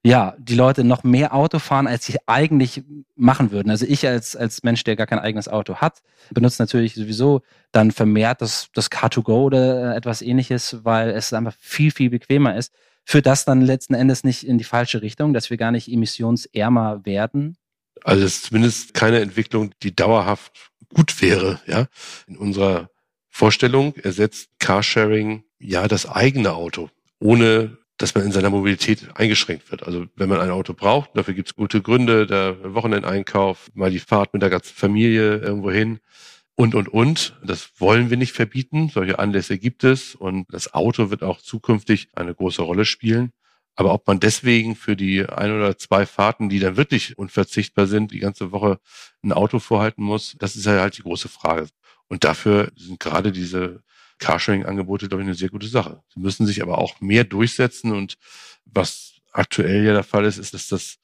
[0.02, 2.82] ja, die Leute noch mehr Auto fahren, als sie eigentlich
[3.16, 3.70] machen würden.
[3.70, 7.40] Also ich als, als Mensch, der gar kein eigenes Auto hat, benutze natürlich sowieso
[7.72, 12.70] dann vermehrt das, das Car2Go oder etwas ähnliches, weil es einfach viel, viel bequemer ist.
[13.06, 17.06] Führt das dann letzten Endes nicht in die falsche Richtung, dass wir gar nicht emissionsärmer
[17.06, 17.56] werden?
[18.04, 21.60] Also es ist zumindest keine Entwicklung, die dauerhaft gut wäre.
[21.66, 21.86] Ja,
[22.26, 22.90] in unserer
[23.30, 26.90] Vorstellung ersetzt Carsharing ja das eigene Auto,
[27.20, 29.82] ohne dass man in seiner Mobilität eingeschränkt wird.
[29.82, 33.98] Also wenn man ein Auto braucht, dafür gibt es gute Gründe, der Wochenendeinkauf, mal die
[33.98, 36.00] Fahrt mit der ganzen Familie irgendwo hin
[36.54, 37.38] und, und, und.
[37.44, 38.88] Das wollen wir nicht verbieten.
[38.88, 43.32] Solche Anlässe gibt es und das Auto wird auch zukünftig eine große Rolle spielen.
[43.76, 48.12] Aber ob man deswegen für die ein oder zwei Fahrten, die dann wirklich unverzichtbar sind,
[48.12, 48.78] die ganze Woche
[49.22, 51.68] ein Auto vorhalten muss, das ist ja halt die große Frage.
[52.08, 53.82] Und dafür sind gerade diese
[54.20, 56.02] Carsharing-Angebote, glaube ich, eine sehr gute Sache.
[56.14, 58.16] Sie müssen sich aber auch mehr durchsetzen und
[58.64, 60.98] was aktuell ja der Fall ist, ist, dass das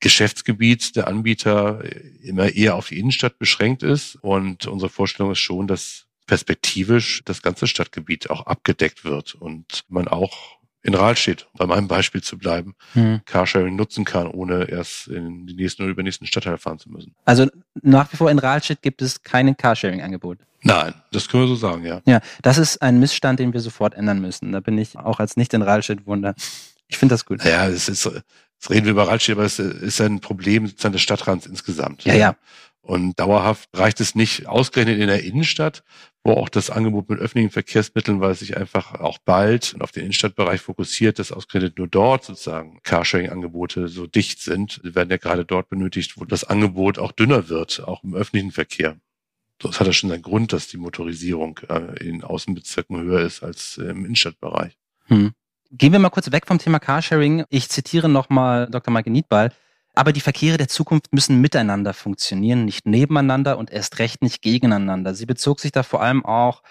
[0.00, 1.82] Geschäftsgebiet der Anbieter
[2.22, 4.16] immer eher auf die Innenstadt beschränkt ist.
[4.16, 10.06] Und unsere Vorstellung ist schon, dass perspektivisch das ganze Stadtgebiet auch abgedeckt wird und man
[10.06, 13.20] auch in Rahlstedt, bei meinem Beispiel zu bleiben, hm.
[13.24, 17.14] Carsharing nutzen kann, ohne erst in die nächsten oder übernächsten Stadtteil fahren zu müssen.
[17.24, 17.46] Also
[17.82, 20.38] nach wie vor in Rahlstedt gibt es kein Carsharing-Angebot.
[20.62, 22.00] Nein, das können wir so sagen, ja.
[22.06, 24.52] Ja, das ist ein Missstand, den wir sofort ändern müssen.
[24.52, 26.34] Da bin ich auch als nicht in Rahlstedt wunder.
[26.88, 27.44] Ich finde das gut.
[27.44, 31.46] Ja, es ist, jetzt reden wir über Rahlstedt, aber es ist ein Problem des Stadtrands
[31.46, 32.04] insgesamt.
[32.04, 32.36] Ja, ja.
[32.80, 35.82] Und dauerhaft reicht es nicht ausgerechnet in der Innenstadt,
[36.28, 40.02] wo auch das Angebot mit öffentlichen Verkehrsmitteln, weil es sich einfach auch bald auf den
[40.02, 44.80] Innenstadtbereich fokussiert, dass ausgerechnet nur dort sozusagen Carsharing-Angebote so dicht sind.
[44.84, 48.52] Sie werden ja gerade dort benötigt, wo das Angebot auch dünner wird, auch im öffentlichen
[48.52, 48.98] Verkehr.
[49.58, 53.78] Das hat ja schon seinen Grund, dass die Motorisierung äh, in Außenbezirken höher ist als
[53.78, 54.76] im Innenstadtbereich.
[55.06, 55.32] Hm.
[55.70, 57.44] Gehen wir mal kurz weg vom Thema Carsharing.
[57.48, 58.92] Ich zitiere nochmal Dr.
[58.92, 59.50] Maike Niedball.
[59.98, 65.12] Aber die Verkehre der Zukunft müssen miteinander funktionieren, nicht nebeneinander und erst recht nicht gegeneinander.
[65.12, 66.62] Sie bezog sich da vor allem auch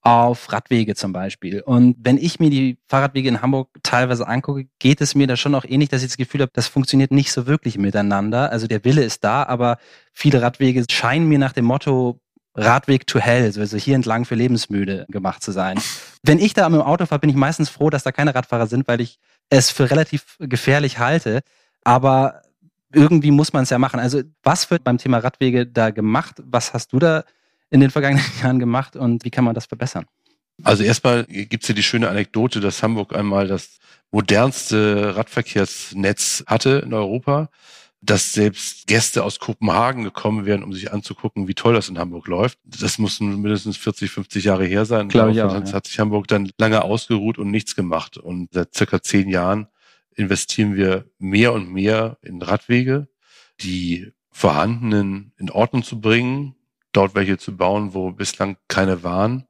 [0.00, 1.60] auf Radwege zum Beispiel.
[1.60, 5.54] Und wenn ich mir die Fahrradwege in Hamburg teilweise angucke, geht es mir da schon
[5.54, 8.50] auch ähnlich, dass ich das Gefühl habe, das funktioniert nicht so wirklich miteinander.
[8.50, 9.78] Also der Wille ist da, aber
[10.12, 12.18] viele Radwege scheinen mir nach dem Motto
[12.56, 15.78] Radweg to Hell, also hier entlang für Lebensmüde gemacht zu sein.
[16.24, 18.66] Wenn ich da mit dem Auto fahre, bin ich meistens froh, dass da keine Radfahrer
[18.66, 21.42] sind, weil ich es für relativ gefährlich halte.
[21.84, 22.42] Aber
[22.92, 24.00] irgendwie muss man es ja machen.
[24.00, 26.42] Also was wird beim Thema Radwege da gemacht?
[26.44, 27.24] Was hast du da
[27.70, 30.06] in den vergangenen Jahren gemacht und wie kann man das verbessern?
[30.62, 33.78] Also erstmal gibt's hier die schöne Anekdote, dass Hamburg einmal das
[34.10, 37.48] modernste Radverkehrsnetz hatte in Europa,
[38.02, 42.26] dass selbst Gäste aus Kopenhagen gekommen wären, um sich anzugucken, wie toll das in Hamburg
[42.26, 42.58] läuft.
[42.64, 45.08] Das muss mindestens 40, 50 Jahre her sein.
[45.08, 45.72] Glaube ich auch, ja.
[45.72, 48.18] hat sich Hamburg dann lange ausgeruht und nichts gemacht.
[48.18, 49.68] Und seit circa zehn Jahren
[50.16, 53.08] investieren wir mehr und mehr in Radwege,
[53.60, 56.54] die vorhandenen in Ordnung zu bringen,
[56.92, 59.46] dort welche zu bauen, wo bislang keine waren,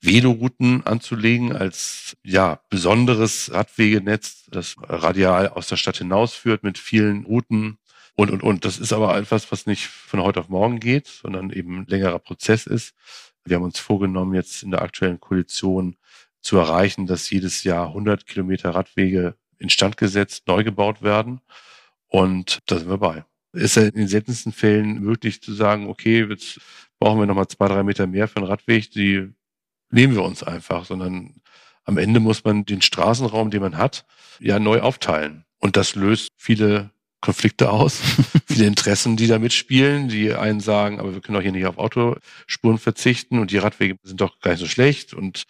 [0.00, 7.78] Velorouten anzulegen als ja besonderes Radwegenetz, das radial aus der Stadt hinausführt mit vielen Routen
[8.14, 8.64] und und und.
[8.64, 12.18] Das ist aber etwas, was nicht von heute auf morgen geht, sondern eben ein längerer
[12.18, 12.94] Prozess ist.
[13.44, 15.96] Wir haben uns vorgenommen, jetzt in der aktuellen Koalition
[16.40, 21.40] zu erreichen, dass jedes Jahr 100 Kilometer Radwege instand gesetzt, neu gebaut werden.
[22.08, 23.24] Und da sind wir bei.
[23.52, 26.60] Ist ja in den seltensten Fällen möglich zu sagen, okay, jetzt
[26.98, 29.32] brauchen wir nochmal zwei, drei Meter mehr für einen Radweg, die
[29.90, 31.34] nehmen wir uns einfach, sondern
[31.84, 34.04] am Ende muss man den Straßenraum, den man hat,
[34.40, 35.44] ja neu aufteilen.
[35.58, 36.90] Und das löst viele
[37.20, 38.00] Konflikte aus,
[38.46, 41.78] viele Interessen, die da mitspielen, die einen sagen, aber wir können doch hier nicht auf
[41.78, 45.44] Autospuren verzichten und die Radwege sind doch gar nicht so schlecht und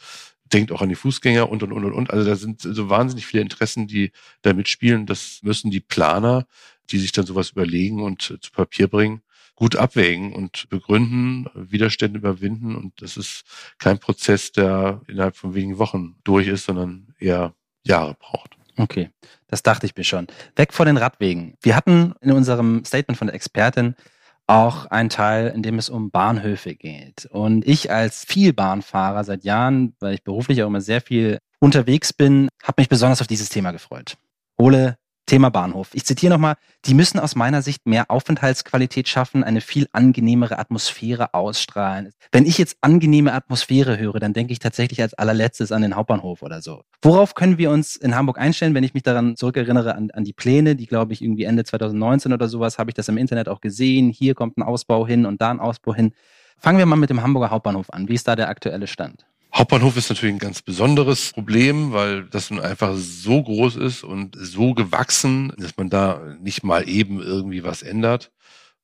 [0.52, 2.10] denkt auch an die Fußgänger und und und und und.
[2.10, 5.06] Also da sind so wahnsinnig viele Interessen, die da mitspielen.
[5.06, 6.46] Das müssen die Planer,
[6.90, 9.22] die sich dann sowas überlegen und zu Papier bringen,
[9.54, 12.76] gut abwägen und begründen, Widerstände überwinden.
[12.76, 13.44] Und das ist
[13.78, 18.56] kein Prozess, der innerhalb von wenigen Wochen durch ist, sondern eher Jahre braucht.
[18.78, 19.10] Okay,
[19.48, 20.26] das dachte ich mir schon.
[20.54, 21.56] Weg von den Radwegen.
[21.62, 23.94] Wir hatten in unserem Statement von der Expertin
[24.46, 27.26] auch einen Teil, in dem es um Bahnhöfe geht.
[27.26, 32.48] Und ich als Vielbahnfahrer seit Jahren, weil ich beruflich auch immer sehr viel unterwegs bin,
[32.62, 34.16] habe mich besonders auf dieses Thema gefreut.
[34.56, 35.88] Ole Thema Bahnhof.
[35.92, 41.34] Ich zitiere nochmal, die müssen aus meiner Sicht mehr Aufenthaltsqualität schaffen, eine viel angenehmere Atmosphäre
[41.34, 42.12] ausstrahlen.
[42.30, 46.42] Wenn ich jetzt angenehme Atmosphäre höre, dann denke ich tatsächlich als allerletztes an den Hauptbahnhof
[46.42, 46.82] oder so.
[47.02, 50.32] Worauf können wir uns in Hamburg einstellen, wenn ich mich daran zurückerinnere, an, an die
[50.32, 53.60] Pläne, die glaube ich irgendwie Ende 2019 oder sowas, habe ich das im Internet auch
[53.60, 54.10] gesehen.
[54.10, 56.12] Hier kommt ein Ausbau hin und da ein Ausbau hin.
[56.58, 58.08] Fangen wir mal mit dem Hamburger Hauptbahnhof an.
[58.08, 59.26] Wie ist da der aktuelle Stand?
[59.56, 64.36] Hauptbahnhof ist natürlich ein ganz besonderes Problem, weil das nun einfach so groß ist und
[64.38, 68.30] so gewachsen, dass man da nicht mal eben irgendwie was ändert.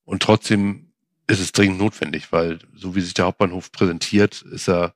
[0.03, 0.91] Und trotzdem
[1.27, 4.95] ist es dringend notwendig, weil so wie sich der Hauptbahnhof präsentiert, ist er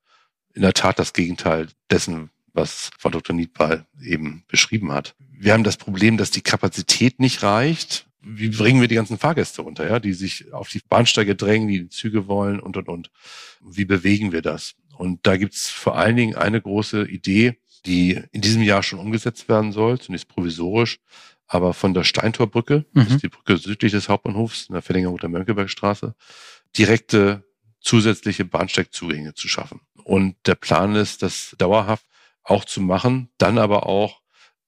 [0.55, 3.35] in der Tat das Gegenteil dessen, was Frau Dr.
[3.35, 5.13] Niedball eben beschrieben hat.
[5.31, 8.07] Wir haben das Problem, dass die Kapazität nicht reicht.
[8.21, 11.81] Wie bringen wir die ganzen Fahrgäste runter, ja, die sich auf die Bahnsteige drängen, die,
[11.83, 13.11] die Züge wollen und und und.
[13.61, 14.73] Wie bewegen wir das?
[14.97, 19.47] Und da gibt's vor allen Dingen eine große Idee, die in diesem Jahr schon umgesetzt
[19.49, 20.99] werden soll, zunächst provisorisch,
[21.47, 22.99] aber von der Steintorbrücke, mhm.
[22.99, 26.15] das ist die Brücke südlich des Hauptbahnhofs, in der Verlängerung der Mönckebergstraße,
[26.77, 27.43] direkte
[27.79, 29.81] zusätzliche Bahnsteigzugänge zu schaffen.
[30.03, 32.05] Und der Plan ist, das dauerhaft
[32.43, 34.21] auch zu machen, dann aber auch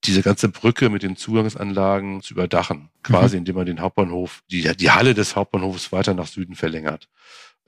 [0.05, 3.39] diese ganze Brücke mit den Zugangsanlagen zu überdachen, quasi mhm.
[3.39, 7.09] indem man den Hauptbahnhof, die, die Halle des Hauptbahnhofs weiter nach Süden verlängert.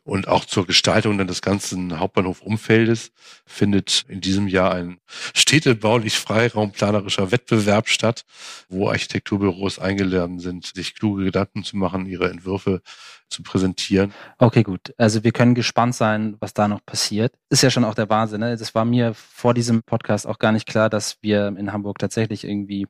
[0.04, 3.12] Und auch zur Gestaltung dann des ganzen Hauptbahnhofumfeldes
[3.46, 5.00] findet in diesem Jahr ein
[5.36, 8.26] städtebaulich freiraumplanerischer Wettbewerb statt,
[8.68, 12.82] wo Architekturbüros eingeladen sind, sich kluge Gedanken zu machen, ihre Entwürfe
[13.30, 14.12] zu präsentieren.
[14.40, 14.94] Okay, gut.
[14.98, 17.34] Also wir können gespannt sein, was da noch passiert.
[17.50, 18.42] Ist ja schon auch der Wahnsinn.
[18.42, 18.58] Ne?
[18.58, 22.44] Das war mir vor diesem Podcast auch gar nicht klar, dass wir in Hamburg tatsächlich
[22.44, 22.88] irgendwie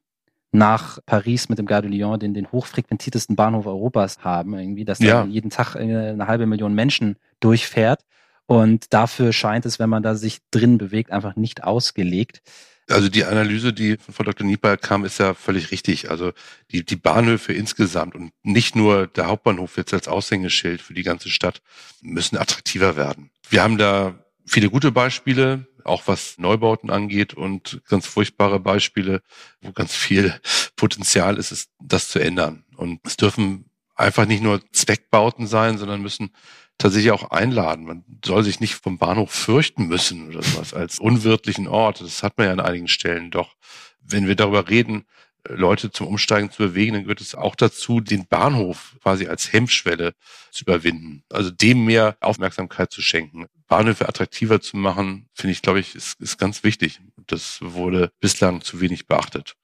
[0.51, 4.99] nach Paris mit dem Gare de Lyon den, den hochfrequentiertesten Bahnhof Europas haben, irgendwie, dass
[4.99, 5.23] ja.
[5.23, 8.03] da jeden Tag eine halbe Million Menschen durchfährt.
[8.47, 12.41] Und dafür scheint es, wenn man da sich drin bewegt, einfach nicht ausgelegt.
[12.89, 14.45] Also die Analyse, die von Frau Dr.
[14.45, 16.09] Nieper kam, ist ja völlig richtig.
[16.09, 16.33] Also
[16.71, 21.29] die, die Bahnhöfe insgesamt und nicht nur der Hauptbahnhof jetzt als Aushängeschild für die ganze
[21.29, 21.61] Stadt
[22.01, 23.31] müssen attraktiver werden.
[23.49, 24.15] Wir haben da
[24.51, 29.21] viele gute Beispiele auch was Neubauten angeht und ganz furchtbare Beispiele,
[29.61, 30.39] wo ganz viel
[30.75, 32.65] Potenzial ist, ist das zu ändern.
[32.75, 36.31] Und es dürfen einfach nicht nur Zweckbauten sein, sondern müssen
[36.77, 37.85] tatsächlich auch einladen.
[37.85, 42.01] Man soll sich nicht vom Bahnhof fürchten müssen oder sowas als unwirtlichen Ort.
[42.01, 43.55] Das hat man ja an einigen Stellen doch.
[44.01, 45.05] Wenn wir darüber reden,
[45.47, 50.13] Leute zum Umsteigen zu bewegen, dann gehört es auch dazu, den Bahnhof quasi als Hemmschwelle
[50.51, 51.23] zu überwinden.
[51.29, 53.47] Also dem mehr Aufmerksamkeit zu schenken.
[53.67, 56.99] Bahnhöfe attraktiver zu machen, finde ich, glaube ich, ist, ist ganz wichtig.
[57.27, 59.55] Das wurde bislang zu wenig beachtet.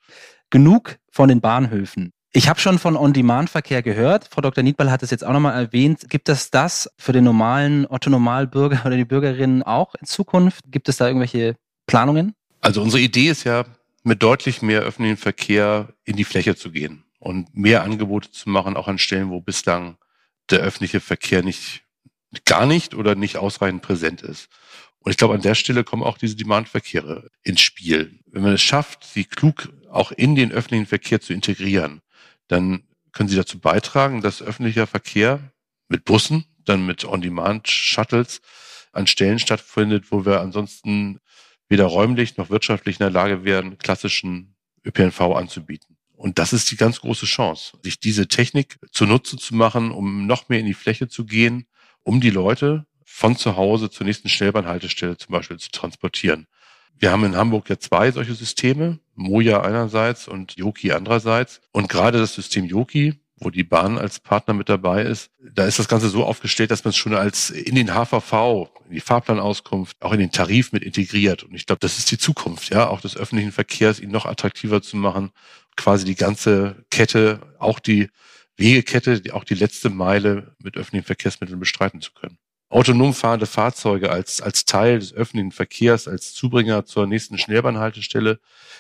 [0.50, 2.12] Genug von den Bahnhöfen.
[2.34, 4.28] Ich habe schon von On-Demand-Verkehr gehört.
[4.30, 4.64] Frau Dr.
[4.64, 6.10] Niedball hat es jetzt auch nochmal erwähnt.
[6.10, 10.62] Gibt es das für den normalen Otto-Normalbürger oder die Bürgerinnen auch in Zukunft?
[10.68, 11.56] Gibt es da irgendwelche
[11.88, 12.34] Planungen?
[12.62, 13.66] Also unsere Idee ist ja,
[14.08, 18.78] mit deutlich mehr öffentlichen Verkehr in die Fläche zu gehen und mehr Angebote zu machen,
[18.78, 19.98] auch an Stellen, wo bislang
[20.50, 21.84] der öffentliche Verkehr nicht,
[22.46, 24.48] gar nicht oder nicht ausreichend präsent ist.
[25.00, 28.18] Und ich glaube, an der Stelle kommen auch diese Demandverkehre ins Spiel.
[28.28, 32.02] Wenn man es schafft, sie klug auch in den öffentlichen Verkehr zu integrieren,
[32.48, 35.52] dann können sie dazu beitragen, dass öffentlicher Verkehr
[35.90, 38.42] mit Bussen, dann mit On-Demand-Shuttles
[38.94, 41.20] an Stellen stattfindet, wo wir ansonsten
[41.70, 45.98] weder räumlich noch wirtschaftlich in der Lage wären, klassischen ÖPNV anzubieten.
[46.16, 50.50] Und das ist die ganz große Chance, sich diese Technik zunutze zu machen, um noch
[50.50, 51.68] mehr in die Fläche zu gehen,
[52.04, 56.48] um die Leute von zu Hause zur nächsten Schnellbahnhaltestelle zum Beispiel zu transportieren.
[57.00, 61.62] Wir haben in Hamburg ja zwei solche Systeme, Moja einerseits und Yoki andererseits.
[61.72, 65.78] Und gerade das System Yoki wo die Bahn als Partner mit dabei ist, da ist
[65.78, 70.02] das Ganze so aufgestellt, dass man es schon als in den HVV, in die Fahrplanauskunft,
[70.02, 71.44] auch in den Tarif mit integriert.
[71.44, 74.82] Und ich glaube, das ist die Zukunft, ja, auch des öffentlichen Verkehrs, ihn noch attraktiver
[74.82, 75.32] zu machen,
[75.76, 78.10] quasi die ganze Kette, auch die
[78.58, 82.40] Wegekette, auch die letzte Meile mit öffentlichen Verkehrsmitteln bestreiten zu können.
[82.70, 88.40] Autonom fahrende Fahrzeuge als, als Teil des öffentlichen Verkehrs, als Zubringer zur nächsten Schnellbahnhaltestelle.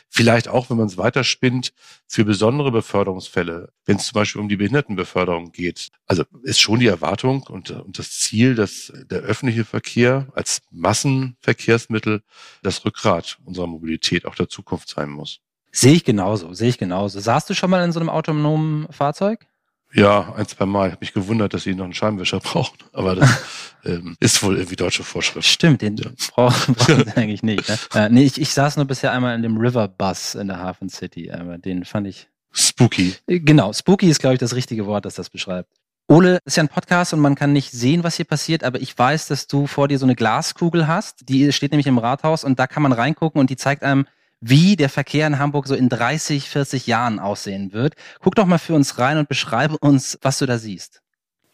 [0.10, 1.74] Vielleicht auch, wenn man es weiterspinnt,
[2.08, 5.90] für besondere Beförderungsfälle, wenn es zum Beispiel um die Behindertenbeförderung geht.
[6.06, 12.24] Also ist schon die Erwartung und, und das Ziel, dass der öffentliche Verkehr als Massenverkehrsmittel
[12.64, 15.40] das Rückgrat unserer Mobilität auch der Zukunft sein muss.
[15.72, 17.20] Sehe ich genauso, sehe ich genauso.
[17.20, 19.46] Saßt du schon mal in so einem autonomen Fahrzeug?
[19.94, 20.88] Ja, ein, zwei Mal.
[20.88, 22.78] Ich habe mich gewundert, dass sie noch einen Scheibenwischer brauchen.
[22.94, 23.30] Aber das
[23.86, 25.48] ähm, ist wohl irgendwie deutsche Vorschrift.
[25.48, 26.10] Stimmt, den ja.
[26.32, 27.68] brauchen, brauchen sie eigentlich nicht.
[27.70, 27.78] Ne?
[27.96, 30.90] Äh, nee, ich, ich saß nur bisher einmal in dem River Bus in der Hafen
[30.90, 31.32] City.
[31.32, 32.28] Aber den fand ich.
[32.52, 33.16] Spooky.
[33.28, 35.70] Äh, genau, spooky ist, glaube ich, das richtige Wort, das das beschreibt.
[36.10, 38.98] Ole, ist ja ein Podcast und man kann nicht sehen, was hier passiert, aber ich
[38.98, 41.28] weiß, dass du vor dir so eine Glaskugel hast.
[41.28, 44.08] Die steht nämlich im Rathaus und da kann man reingucken und die zeigt einem,
[44.40, 47.96] wie der Verkehr in Hamburg so in 30, 40 Jahren aussehen wird.
[48.20, 51.02] Guck doch mal für uns rein und beschreibe uns, was du da siehst.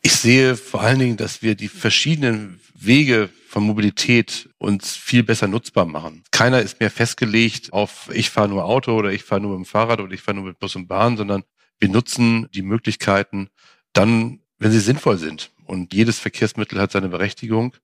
[0.01, 5.47] Ich sehe vor allen Dingen, dass wir die verschiedenen Wege von Mobilität uns viel besser
[5.47, 6.23] nutzbar machen.
[6.31, 9.69] Keiner ist mehr festgelegt auf ich fahre nur Auto oder ich fahre nur mit dem
[9.69, 11.43] Fahrrad oder ich fahre nur mit Bus und Bahn, sondern
[11.79, 13.49] wir nutzen die Möglichkeiten
[13.93, 15.51] dann, wenn sie sinnvoll sind.
[15.65, 17.75] Und jedes Verkehrsmittel hat seine Berechtigung.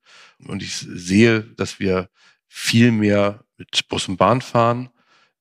[0.45, 2.09] Und ich sehe, dass wir
[2.47, 4.89] viel mehr mit Bus und Bahn fahren,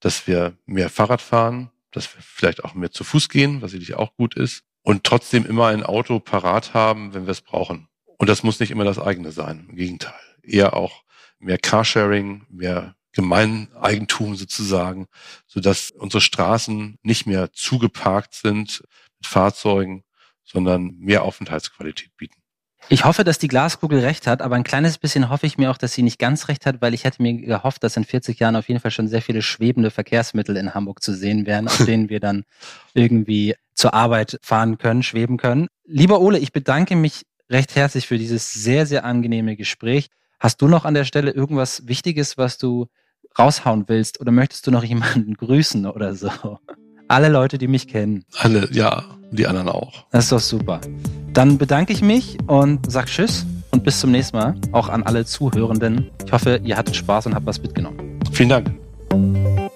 [0.01, 3.95] dass wir mehr Fahrrad fahren, dass wir vielleicht auch mehr zu Fuß gehen, was sicherlich
[3.95, 7.89] auch gut ist, und trotzdem immer ein Auto parat haben, wenn wir es brauchen.
[8.19, 10.15] Und das muss nicht immer das eigene sein, im Gegenteil.
[10.43, 11.05] Eher auch
[11.39, 15.07] mehr Carsharing, mehr Gemeineigentum sozusagen,
[15.47, 18.83] sodass unsere Straßen nicht mehr zugeparkt sind
[19.19, 20.05] mit Fahrzeugen,
[20.45, 22.38] sondern mehr Aufenthaltsqualität bieten.
[22.91, 25.77] Ich hoffe, dass die Glaskugel recht hat, aber ein kleines bisschen hoffe ich mir auch,
[25.77, 28.57] dass sie nicht ganz recht hat, weil ich hätte mir gehofft, dass in 40 Jahren
[28.57, 32.09] auf jeden Fall schon sehr viele schwebende Verkehrsmittel in Hamburg zu sehen wären, auf denen
[32.09, 32.45] wir dann
[32.95, 35.69] irgendwie zur Arbeit fahren können, schweben können.
[35.85, 40.09] Lieber Ole, ich bedanke mich recht herzlich für dieses sehr, sehr angenehme Gespräch.
[40.41, 42.87] Hast du noch an der Stelle irgendwas Wichtiges, was du
[43.39, 46.59] raushauen willst oder möchtest du noch jemanden grüßen oder so?
[47.09, 48.25] Alle Leute, die mich kennen.
[48.37, 50.05] Alle, ja, die anderen auch.
[50.11, 50.81] Das ist doch super.
[51.33, 54.55] Dann bedanke ich mich und sag Tschüss und bis zum nächsten Mal.
[54.73, 56.11] Auch an alle Zuhörenden.
[56.27, 58.21] Ich hoffe, ihr hattet Spaß und habt was mitgenommen.
[58.33, 59.68] Vielen Dank.